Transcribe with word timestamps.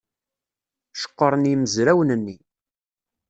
Ceqqren 1.01 1.43
yimezrawen-nni. 1.49 2.37